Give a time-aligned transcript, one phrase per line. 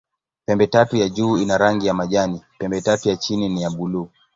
[0.45, 4.09] Pembetatu ya juu ina rangi ya majani, pembetatu ya chini ni ya buluu.